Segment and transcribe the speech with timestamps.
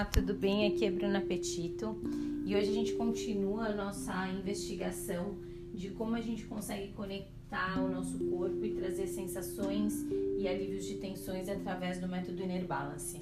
[0.00, 0.66] Olá, tudo bem?
[0.66, 1.94] Aqui é Bruna Petito
[2.46, 5.36] e hoje a gente continua a nossa investigação
[5.74, 10.06] de como a gente consegue conectar o nosso corpo e trazer sensações
[10.38, 13.20] e alívios de tensões através do método Inner Balance.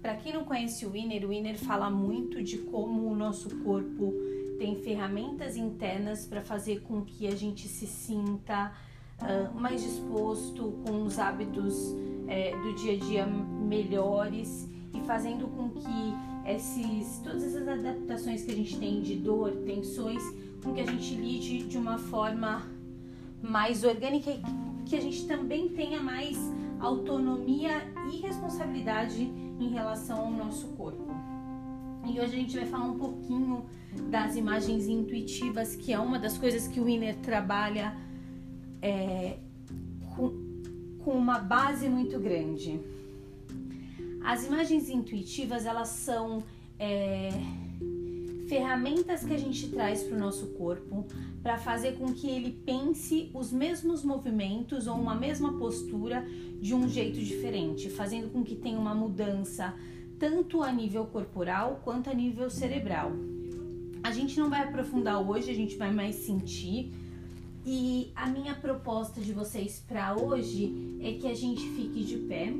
[0.00, 4.14] Para quem não conhece o Inner, o Inner fala muito de como o nosso corpo
[4.58, 8.72] tem ferramentas internas para fazer com que a gente se sinta
[9.20, 15.68] uh, mais disposto, com os hábitos uh, do dia a dia melhores e fazendo com
[15.70, 20.22] que esses, todas essas adaptações que a gente tem de dor, tensões,
[20.62, 22.62] com que a gente lide de uma forma
[23.42, 24.42] mais orgânica e
[24.86, 26.38] que a gente também tenha mais
[26.80, 29.22] autonomia e responsabilidade
[29.60, 31.14] em relação ao nosso corpo.
[32.06, 33.64] E hoje a gente vai falar um pouquinho
[34.10, 37.96] das imagens intuitivas, que é uma das coisas que o Winner trabalha
[38.82, 39.38] é,
[40.14, 40.32] com,
[41.02, 42.80] com uma base muito grande.
[44.24, 46.42] As imagens intuitivas, elas são
[46.78, 47.28] é,
[48.48, 51.06] ferramentas que a gente traz para o nosso corpo
[51.42, 56.26] para fazer com que ele pense os mesmos movimentos ou uma mesma postura
[56.58, 59.74] de um jeito diferente, fazendo com que tenha uma mudança
[60.18, 63.12] tanto a nível corporal quanto a nível cerebral.
[64.02, 66.94] A gente não vai aprofundar hoje, a gente vai mais sentir.
[67.66, 72.52] E a minha proposta de vocês para hoje é que a gente fique de pé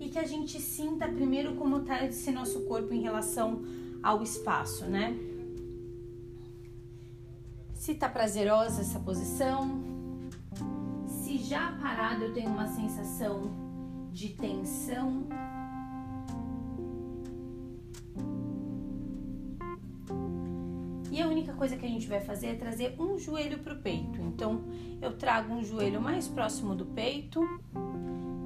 [0.00, 3.62] e que a gente sinta primeiro como está esse nosso corpo em relação
[4.02, 5.16] ao espaço, né?
[7.74, 9.82] Se tá prazerosa essa posição,
[11.06, 13.50] se já parado eu tenho uma sensação
[14.12, 15.26] de tensão.
[21.20, 24.20] A única coisa que a gente vai fazer é trazer um joelho para o peito.
[24.20, 24.64] Então,
[25.00, 27.42] eu trago um joelho mais próximo do peito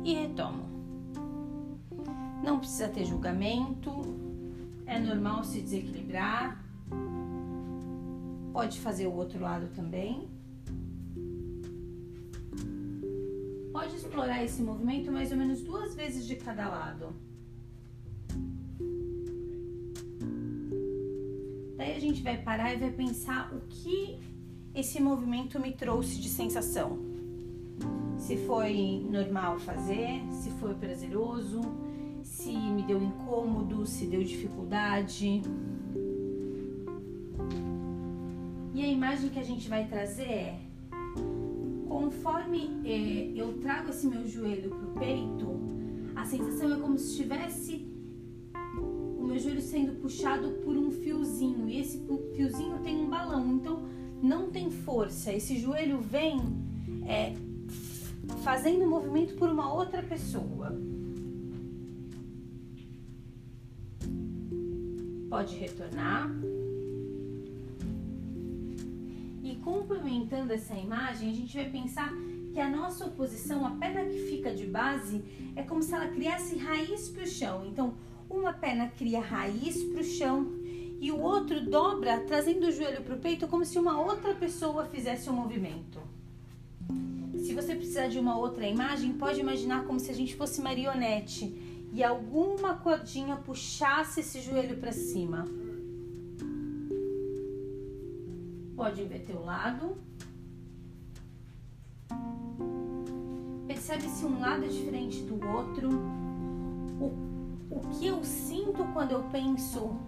[0.05, 0.65] e retomo.
[2.43, 3.91] Não precisa ter julgamento,
[4.87, 6.63] é normal se desequilibrar.
[8.53, 10.29] Pode fazer o outro lado também.
[13.73, 17.15] Pode explorar esse movimento mais ou menos duas vezes de cada lado.
[21.85, 24.19] Daí a gente vai parar e vai pensar o que
[24.75, 26.99] esse movimento me trouxe de sensação.
[28.17, 31.61] Se foi normal fazer, se foi prazeroso,
[32.23, 35.43] se me deu incômodo, se deu dificuldade.
[38.73, 40.61] E a imagem que a gente vai trazer é:
[41.87, 45.51] conforme é, eu trago esse meu joelho pro peito,
[46.17, 47.87] a sensação é como se estivesse
[49.25, 50.84] o meu joelho sendo puxado por um
[51.25, 53.83] fiozinho e esse fiozinho tem um balão, então
[54.23, 55.33] não tem força.
[55.33, 56.41] Esse joelho vem
[57.07, 57.35] é,
[58.43, 60.79] fazendo movimento por uma outra pessoa.
[65.31, 66.31] Pode retornar.
[69.43, 72.13] E complementando essa imagem, a gente vai pensar
[72.53, 75.23] que a nossa oposição, a perna que fica de base,
[75.57, 77.67] é como se ela criasse raiz para o chão.
[77.67, 77.95] Então,
[78.31, 80.64] uma perna cria raiz para o chão
[81.05, 84.87] e o outro dobra, trazendo o joelho para o peito, como se uma outra pessoa
[84.87, 86.01] fizesse o um movimento.
[87.37, 91.45] Se você precisar de uma outra imagem, pode imaginar como se a gente fosse marionete
[91.93, 95.45] e alguma cordinha puxasse esse joelho para cima.
[98.75, 99.99] Pode inverter o lado.
[103.67, 105.91] Percebe se um lado é diferente do outro.
[106.99, 107.13] O,
[107.71, 110.01] o que eu sinto quando eu penso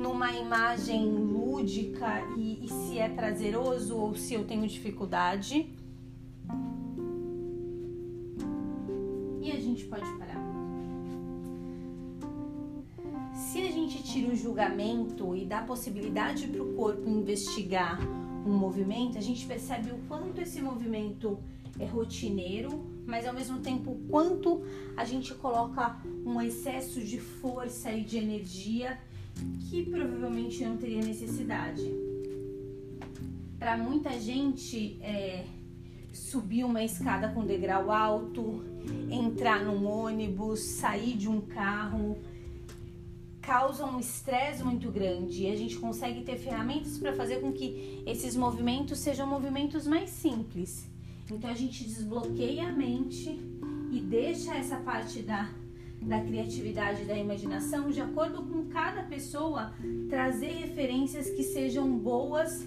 [0.00, 5.70] numa imagem lúdica e, e se é prazeroso ou se eu tenho dificuldade.
[9.42, 10.40] E a gente pode parar.
[13.34, 18.00] Se a gente tira o julgamento e dá possibilidade para o corpo investigar
[18.46, 21.38] um movimento, a gente percebe o quanto esse movimento
[21.78, 24.62] é rotineiro, mas ao mesmo tempo o quanto
[24.96, 28.98] a gente coloca um excesso de força e de energia
[29.68, 31.82] que provavelmente não teria necessidade.
[33.58, 35.44] Para muita gente, é,
[36.12, 38.64] subir uma escada com degrau alto,
[39.10, 42.18] entrar num ônibus, sair de um carro,
[43.40, 48.02] causa um estresse muito grande e a gente consegue ter ferramentas para fazer com que
[48.06, 50.88] esses movimentos sejam movimentos mais simples.
[51.30, 53.40] Então a gente desbloqueia a mente
[53.90, 55.50] e deixa essa parte da
[56.02, 59.72] da criatividade, da imaginação, de acordo com cada pessoa,
[60.08, 62.66] trazer referências que sejam boas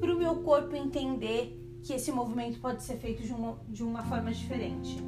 [0.00, 4.02] para o meu corpo entender que esse movimento pode ser feito de uma, de uma
[4.02, 4.98] forma diferente.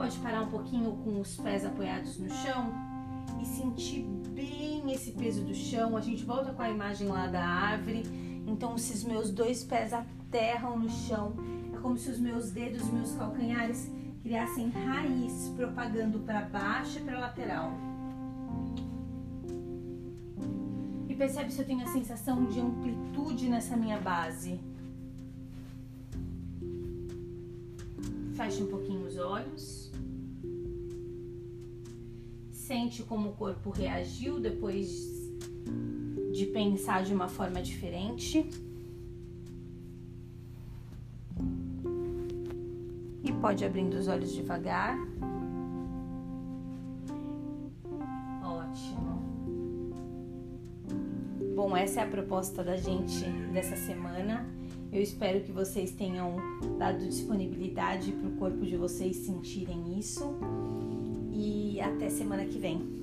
[0.00, 2.72] pode parar um pouquinho com os pés apoiados no chão
[3.38, 4.02] e sentir
[4.34, 5.94] bem esse peso do chão.
[5.94, 8.02] A gente volta com a imagem lá da árvore.
[8.46, 11.34] Então, esses meus dois pés aterram no chão.
[11.74, 13.90] É como se os meus dedos, meus calcanhares
[14.22, 17.72] criassem raiz, propagando para baixo e para lateral.
[21.08, 24.60] E percebe se eu tenho a sensação de amplitude nessa minha base.
[28.34, 29.90] Feche um pouquinho os olhos.
[32.50, 34.88] Sente como o corpo reagiu depois
[36.32, 38.48] de pensar de uma forma diferente.
[43.40, 44.96] Pode abrindo os olhos devagar.
[48.44, 49.22] Ótimo.
[51.54, 54.46] Bom, essa é a proposta da gente dessa semana.
[54.92, 56.36] Eu espero que vocês tenham
[56.78, 60.36] dado disponibilidade para o corpo de vocês sentirem isso.
[61.32, 62.99] E até semana que vem.